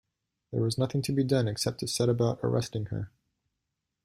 [0.51, 3.11] There was nothing to be done except to set about arresting her.